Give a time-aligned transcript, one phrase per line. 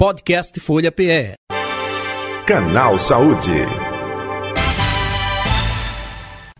[0.00, 1.34] Podcast Folha PE.
[2.46, 3.52] Canal Saúde.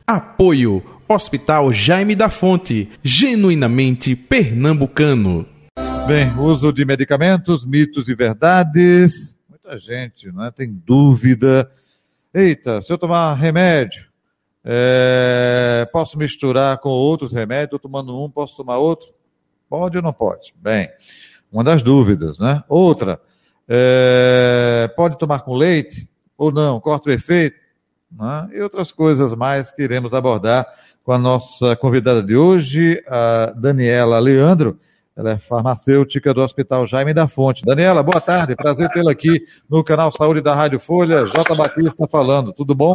[0.06, 5.46] Apoio Hospital Jaime da Fonte, genuinamente pernambucano.
[6.06, 9.34] Bem, uso de medicamentos, mitos e verdades.
[9.48, 11.72] Muita gente né, tem dúvida.
[12.34, 14.04] Eita, se eu tomar remédio,
[14.62, 17.76] é, posso misturar com outros remédios?
[17.76, 19.08] Estou tomando um, posso tomar outro?
[19.66, 20.52] Pode ou não pode?
[20.60, 20.90] Bem,
[21.50, 22.62] uma das dúvidas, né?
[22.68, 23.18] Outra,
[23.72, 26.80] é, pode tomar com leite ou não?
[26.80, 27.56] Corta o efeito?
[28.10, 28.50] Né?
[28.54, 30.66] E outras coisas mais que iremos abordar
[31.04, 34.78] com a nossa convidada de hoje, a Daniela Leandro.
[35.16, 37.64] Ela é farmacêutica do Hospital Jaime da Fonte.
[37.64, 38.56] Daniela, boa tarde.
[38.56, 41.24] Prazer tê-la aqui no canal Saúde da Rádio Folha.
[41.26, 41.54] J.
[41.54, 42.52] Batista falando.
[42.52, 42.92] Tudo bom?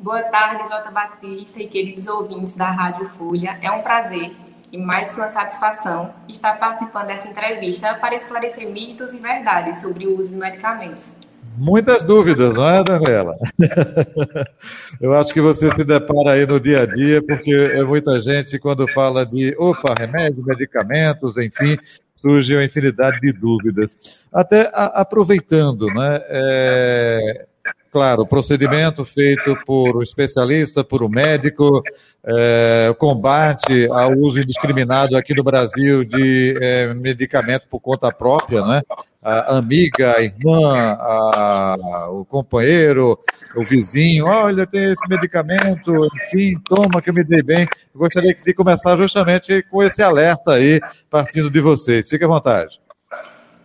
[0.00, 0.90] Boa tarde, J.
[0.90, 3.58] Batista e queridos ouvintes da Rádio Folha.
[3.62, 4.34] É um prazer
[4.76, 10.06] e mais que uma satisfação estar participando dessa entrevista para esclarecer mitos e verdades sobre
[10.06, 11.04] o uso de medicamentos.
[11.56, 13.34] Muitas dúvidas, não é, Daniela?
[15.00, 18.58] Eu acho que você se depara aí no dia a dia, porque é muita gente,
[18.58, 21.78] quando fala de, opa, remédio, medicamentos, enfim,
[22.16, 23.96] surge uma infinidade de dúvidas.
[24.30, 26.20] Até a, aproveitando, né?
[26.28, 27.46] É,
[27.90, 31.82] claro, procedimento feito por um especialista, por um médico,
[32.26, 38.82] é, combate ao uso indiscriminado aqui no Brasil de é, medicamentos por conta própria, né?
[39.22, 43.18] A amiga, a irmã, a, o companheiro,
[43.54, 45.92] o vizinho, olha, tem esse medicamento,
[46.24, 47.66] enfim, toma que eu me dei bem.
[47.94, 52.08] Eu gostaria de começar justamente com esse alerta aí, partindo de vocês.
[52.08, 52.80] Fique à vontade.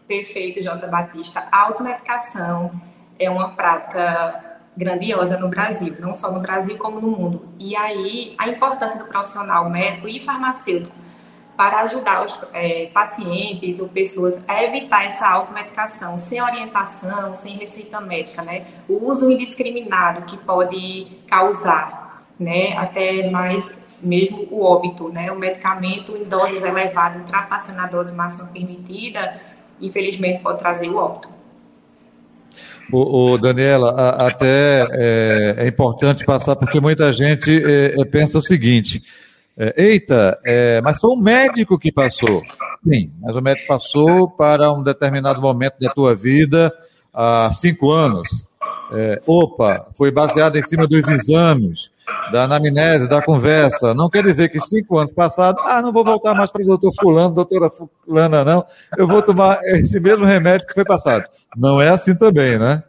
[0.08, 1.48] Perfeito, Jota Batista.
[1.52, 2.72] A automedicação
[3.18, 4.51] é uma prática
[4.82, 7.48] grandiosa no Brasil, não só no Brasil como no mundo.
[7.60, 10.96] E aí a importância do profissional médico e farmacêutico
[11.56, 18.02] para ajudar os é, pacientes ou pessoas a evitar essa automedicação sem orientação, sem receita
[18.02, 18.66] médica, né?
[18.90, 25.32] O uso indiscriminado que pode causar, né, até mais mesmo o óbito, né?
[25.32, 29.40] O medicamento em doses elevadas, ultrapassando a dose máxima permitida,
[29.80, 31.41] infelizmente pode trazer o óbito.
[32.92, 38.38] O, o Daniela, a, até é, é, importante passar porque muita gente é, é pensa
[38.38, 39.04] o seguinte:
[39.58, 42.42] é, eita, é, mas foi um médico que passou.
[42.84, 46.74] Sim, mas o médico passou para um determinado momento da tua vida
[47.14, 48.48] há cinco anos.
[49.28, 51.91] opa, foi baseado em cima dos exames,
[52.32, 53.94] da anamnese, da conversa.
[53.94, 56.94] Não quer dizer que cinco anos passados, ah, não vou voltar mais para o doutor
[57.00, 57.72] Fulano, doutora
[58.06, 58.66] Fulana, não.
[58.98, 61.26] Eu vou tomar esse mesmo remédio que foi passado.
[61.56, 62.84] Não é assim também, né?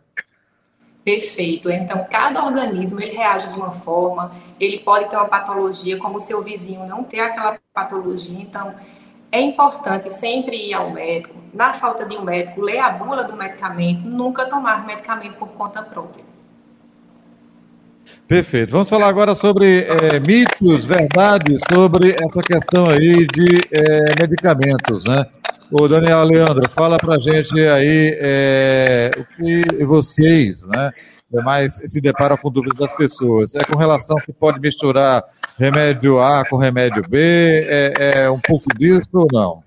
[1.05, 1.69] Perfeito.
[1.69, 6.21] Então, cada organismo ele reage de uma forma, ele pode ter uma patologia, como o
[6.21, 8.39] seu vizinho não ter aquela patologia.
[8.39, 8.73] Então,
[9.33, 11.35] é importante sempre ir ao médico.
[11.53, 15.83] Na falta de um médico, ler a bula do medicamento, nunca tomar medicamento por conta
[15.83, 16.32] própria.
[18.27, 18.71] Perfeito.
[18.71, 25.27] Vamos falar agora sobre é, mitos, verdades sobre essa questão aí de é, medicamentos, né?
[25.71, 30.91] O Daniel Leandro, fala pra gente aí é, o que vocês, né,
[31.43, 33.55] mais se deparam com dúvidas das pessoas.
[33.55, 35.25] É com relação se pode misturar
[35.59, 39.63] remédio A com remédio B, é, é um pouco disso ou não?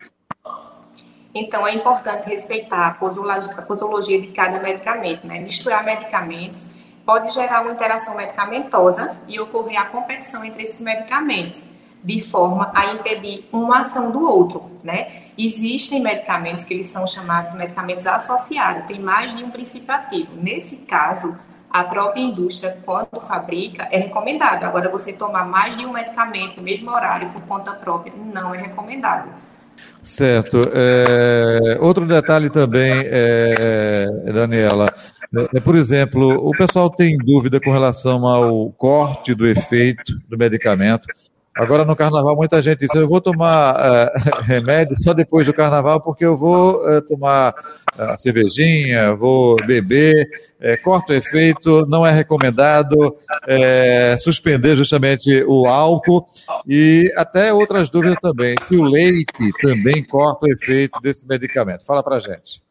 [1.33, 5.39] Então, é importante respeitar a posologia de cada medicamento, né?
[5.39, 6.65] Misturar medicamentos
[7.05, 11.63] pode gerar uma interação medicamentosa e ocorrer a competição entre esses medicamentos,
[12.03, 15.23] de forma a impedir uma ação do outro, né?
[15.37, 20.31] Existem medicamentos que eles são chamados medicamentos associados, tem mais de um princípio ativo.
[20.35, 21.37] Nesse caso,
[21.69, 24.63] a própria indústria, quando fabrica, é recomendado.
[24.63, 28.59] Agora, você tomar mais de um medicamento no mesmo horário por conta própria, não é
[28.59, 29.29] recomendado.
[30.01, 30.61] Certo.
[30.73, 34.93] É, outro detalhe também, é, Daniela,
[35.53, 41.07] é, por exemplo, o pessoal tem dúvida com relação ao corte do efeito do medicamento.
[41.55, 46.01] Agora no carnaval muita gente diz, eu vou tomar uh, remédio só depois do carnaval
[46.01, 47.53] porque eu vou uh, tomar
[47.97, 50.27] uh, cervejinha, vou beber,
[50.83, 53.15] corta o efeito, não é recomendado
[54.19, 56.25] suspender justamente o álcool
[56.67, 61.85] e até outras dúvidas também, se o leite também corta o efeito desse medicamento.
[61.85, 62.64] Fala pra gente.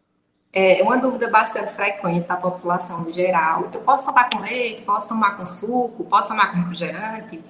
[0.56, 3.68] É uma dúvida bastante frequente da população no geral.
[3.72, 7.40] Eu posso tomar com leite, posso tomar com suco, posso tomar com refrigerante?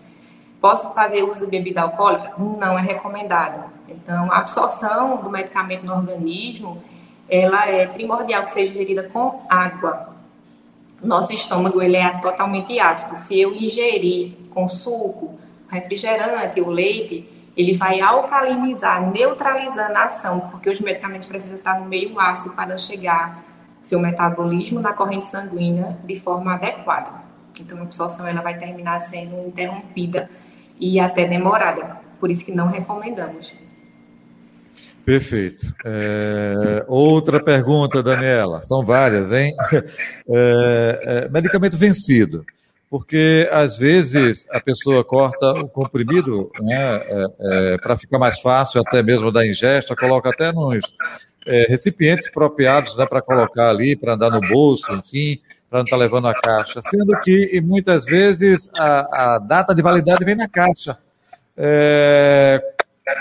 [0.58, 2.32] Posso fazer uso de bebida alcoólica?
[2.38, 3.70] Não é recomendado.
[3.86, 6.82] Então, a absorção do medicamento no organismo,
[7.28, 10.14] ela é primordial que seja gerida com água.
[11.02, 13.16] Nosso estômago ele é totalmente ácido.
[13.16, 20.68] Se eu ingerir com suco, refrigerante ou leite, ele vai alcalinizar, neutralizando a ação, porque
[20.68, 23.44] os medicamentos precisam estar no meio ácido para chegar
[23.80, 27.22] seu metabolismo na corrente sanguínea de forma adequada.
[27.60, 30.28] Então, a absorção ela vai terminar sendo interrompida
[30.80, 31.98] e até demorada.
[32.18, 33.54] Por isso que não recomendamos.
[35.04, 35.72] Perfeito.
[35.84, 38.62] É, outra pergunta, Daniela.
[38.62, 39.54] São várias, hein?
[40.26, 42.44] É, é, medicamento vencido.
[42.94, 48.80] Porque, às vezes, a pessoa corta o comprimido né, é, é, para ficar mais fácil,
[48.80, 50.78] até mesmo da ingesta, coloca até nos
[51.44, 55.96] é, recipientes apropriados né, para colocar ali, para andar no bolso, enfim, para não estar
[55.96, 56.80] tá levando a caixa.
[56.88, 60.96] Sendo que, muitas vezes, a, a data de validade vem na caixa.
[61.56, 62.62] É,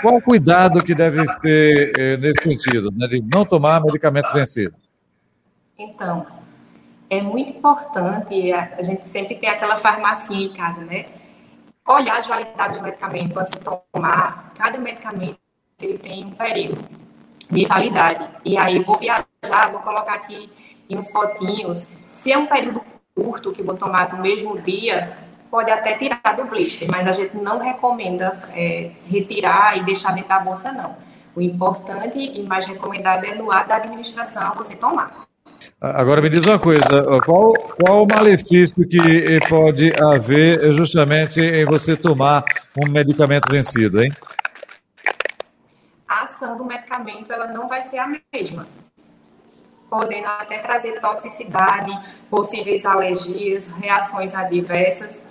[0.00, 4.78] qual o cuidado que deve ser eh, nesse sentido, né, de não tomar medicamentos vencidos?
[5.76, 6.43] Então,
[7.18, 11.06] é muito importante, a, gente sempre tem aquela farmacinha em casa, né?
[11.86, 14.52] Olhar as validades do medicamento antes de tomar.
[14.56, 15.38] Cada medicamento
[15.80, 16.84] ele tem um período
[17.50, 18.28] de validade.
[18.44, 20.50] E aí eu vou viajar, vou colocar aqui
[20.88, 21.86] em uns potinhos.
[22.12, 22.82] Se é um período
[23.14, 25.16] curto que vou tomar no mesmo dia,
[25.50, 30.30] pode até tirar do blister, mas a gente não recomenda é, retirar e deixar dentro
[30.30, 30.96] da bolsa, não.
[31.36, 35.23] O importante e mais recomendado é no ato da administração você tomar.
[35.80, 36.84] Agora me diz uma coisa,
[37.24, 42.44] qual, qual o malefício que pode haver justamente em você tomar
[42.76, 44.12] um medicamento vencido, hein?
[46.08, 48.66] A ação do medicamento ela não vai ser a mesma,
[49.90, 51.90] podendo até trazer toxicidade,
[52.30, 55.22] possíveis alergias, reações adversas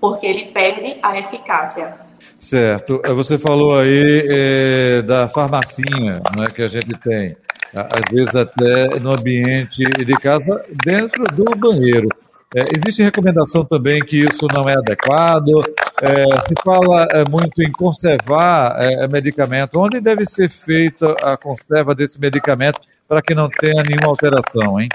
[0.00, 1.94] porque ele perde a eficácia.
[2.38, 3.00] Certo.
[3.04, 7.36] Eh, você falou aí é, da farmacinha né, que a gente tem,
[7.76, 12.08] às vezes até no ambiente de casa, dentro do banheiro.
[12.54, 15.62] É, existe recomendação também que isso não é adequado.
[16.00, 18.78] É, se fala muito em conservar
[19.10, 19.78] medicamento.
[19.78, 24.88] Onde deve ser feita a conserva desse medicamento para que não tenha nenhuma alteração, hein?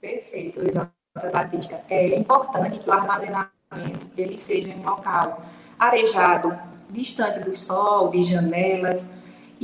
[0.00, 0.60] Perfeito,
[1.32, 3.50] Batista, é importante que o armazenamento
[4.16, 5.44] ele seja em local
[5.78, 6.56] arejado,
[6.90, 9.08] distante do sol, de janelas,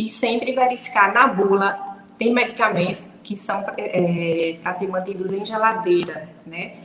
[0.01, 6.27] e sempre verificar na bula, tem medicamentos que são é, para ser mantidos em geladeira,
[6.47, 6.77] né?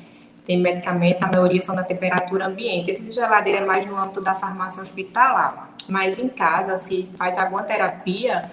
[0.46, 2.92] Tem medicamento, a maioria são na temperatura ambiente.
[2.92, 5.74] Esse de geladeira é mais no âmbito da farmácia hospitalar.
[5.88, 8.52] Mas em casa, se faz alguma terapia,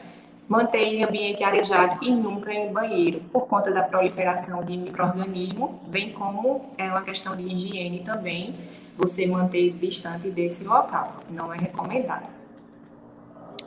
[0.49, 6.13] manter em ambiente arejado e nunca em banheiro, por conta da proliferação de micro-organismos, bem
[6.13, 8.55] como é uma questão de higiene também,
[8.97, 11.17] você manter distante desse local.
[11.29, 12.42] Não é recomendado.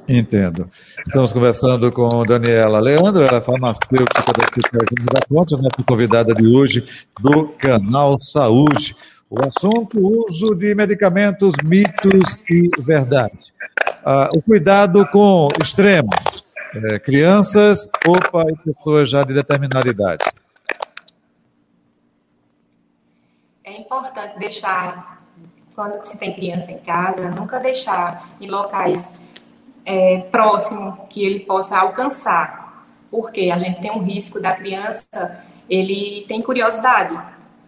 [0.08, 0.70] Entendo.
[1.08, 6.46] Estamos conversando com Daniela Leandro, ela é farmacêutica da Cidade da Ponte, nossa convidada de
[6.46, 6.86] hoje
[7.20, 8.96] do Canal Saúde.
[9.28, 13.40] O assunto, uso de medicamentos, mitos e verdade.
[14.06, 16.16] Ah, o cuidado com extremos,
[16.76, 20.24] é, crianças ou para pessoas já de determinada idade?
[23.64, 25.24] É importante deixar,
[25.74, 29.10] quando se tem criança em casa, nunca deixar em locais
[29.86, 36.26] é, próximos que ele possa alcançar, porque a gente tem um risco da criança, ele
[36.28, 37.16] tem curiosidade,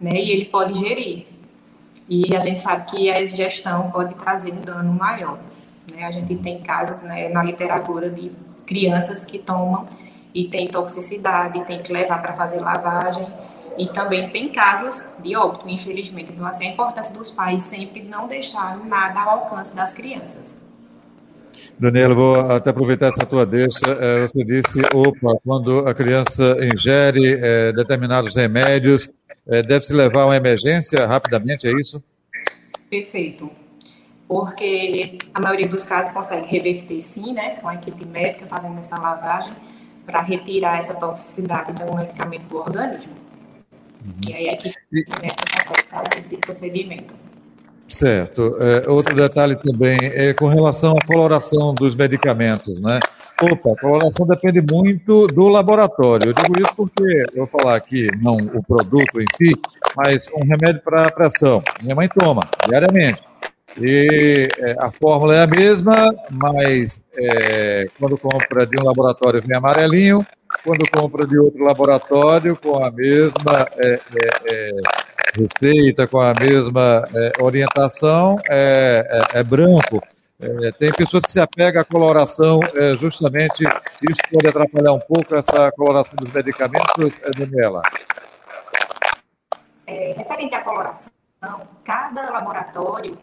[0.01, 1.27] né, e ele pode gerir.
[2.09, 5.37] E a gente sabe que a ingestão pode trazer um dano maior.
[5.91, 6.03] Né?
[6.05, 8.31] A gente tem casos né, na literatura de
[8.65, 9.87] crianças que tomam
[10.33, 13.27] e tem toxicidade, tem que levar para fazer lavagem.
[13.77, 16.31] E também tem casos de óbito, infelizmente.
[16.31, 20.57] Então, assim, a importância dos pais sempre não deixar nada ao alcance das crianças.
[21.79, 23.85] Daniela, vou até aproveitar essa tua deixa.
[23.85, 29.09] É, você disse, opa, quando a criança ingere é, determinados remédios,
[29.47, 32.03] é, deve-se levar a uma emergência rapidamente, é isso?
[32.89, 33.51] Perfeito
[34.27, 38.97] porque a maioria dos casos consegue reverter sim, né, com a equipe médica fazendo essa
[38.97, 39.53] lavagem
[40.05, 43.13] para retirar essa toxicidade do medicamento do organismo.
[44.05, 44.13] Uhum.
[44.27, 47.13] E aí a equipe médica consegue fazer esse procedimento.
[47.87, 48.57] Certo.
[48.59, 52.99] É, outro detalhe também é com relação à coloração dos medicamentos, né?
[53.41, 56.29] Opa, a coloração depende muito do laboratório.
[56.29, 59.53] Eu digo isso porque, eu vou falar aqui, não o produto em si,
[59.95, 61.63] mas um remédio para pressão.
[61.81, 63.21] Minha mãe toma diariamente.
[63.79, 69.55] E é, a fórmula é a mesma, mas é, quando compra de um laboratório vem
[69.55, 70.25] amarelinho,
[70.63, 73.99] quando compra de outro laboratório com a mesma é, é,
[74.45, 74.71] é
[75.35, 80.01] receita, com a mesma é, orientação, é, branco.
[80.77, 82.59] tem pessoas que se apegam à coloração,
[82.99, 83.63] justamente
[84.01, 87.81] isso pode atrapalhar um pouco essa coloração dos medicamentos, Daniela?
[89.87, 91.11] referente à coloração,
[91.83, 93.17] cada laboratório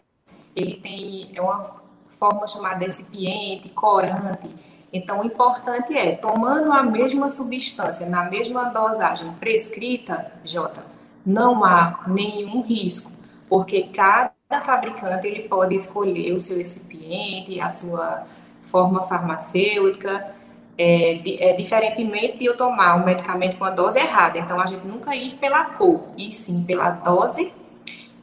[0.55, 1.85] ele tem é uma
[2.17, 4.49] forma chamada recipiente, corante.
[4.95, 10.85] Então, o importante é, tomando a mesma substância, na mesma dosagem prescrita, Jota,
[11.25, 13.11] não há nenhum risco,
[13.49, 18.23] porque cada fabricante ele pode escolher o seu recipiente, a sua
[18.67, 20.33] forma farmacêutica,
[20.77, 24.37] é, é, diferentemente de eu tomar um medicamento com a dose errada.
[24.37, 27.51] Então, a gente nunca ir pela cor, e sim pela dose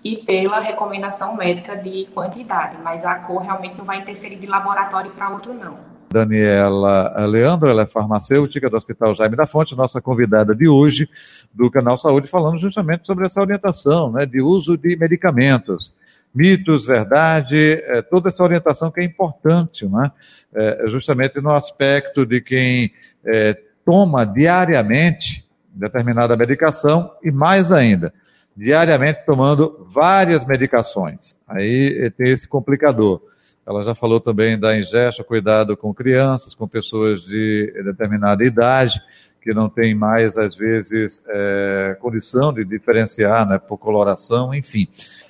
[0.03, 5.11] e pela recomendação médica de quantidade, mas a cor realmente não vai interferir de laboratório
[5.11, 5.92] para outro, não.
[6.13, 11.09] Daniela Leandro, ela é farmacêutica do Hospital Jaime da Fonte, nossa convidada de hoje
[11.53, 15.95] do Canal Saúde, falando justamente sobre essa orientação né, de uso de medicamentos.
[16.35, 20.11] Mitos, verdade, é, toda essa orientação que é importante, né,
[20.55, 22.93] é, justamente no aspecto de quem
[23.25, 28.13] é, toma diariamente determinada medicação e mais ainda,
[28.55, 31.37] diariamente tomando várias medicações.
[31.49, 33.23] Aí tem esse complicador.
[33.67, 39.01] Ela já falou também da ingesta, cuidado com crianças, com pessoas de determinada idade,
[39.43, 44.87] que não tem mais, às vezes, é, condição de diferenciar né, por coloração, enfim.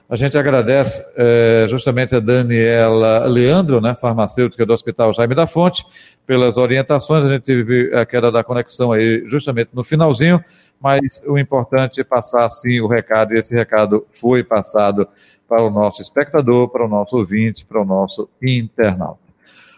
[0.09, 5.87] A gente agradece é, justamente a Daniela Leandro, né, farmacêutica do Hospital Jaime da Fonte,
[6.27, 7.25] pelas orientações.
[7.25, 10.45] A gente teve a queda da conexão aí justamente no finalzinho,
[10.79, 15.09] mas o importante é passar, sim, o recado, e esse recado foi passado
[15.49, 19.32] para o nosso espectador, para o nosso ouvinte, para o nosso internauta.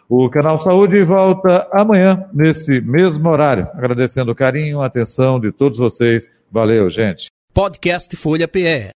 [0.08, 3.68] O Canal Saúde volta amanhã, nesse mesmo horário.
[3.72, 6.28] Agradecendo o carinho, a atenção de todos vocês.
[6.52, 7.28] Valeu, gente.
[7.54, 8.90] Podcast Folha PE.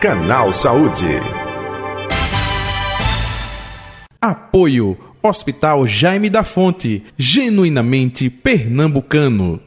[0.00, 1.06] Canal Saúde.
[4.20, 9.60] Apoio Hospital Jaime da Fonte, genuinamente pernambucano.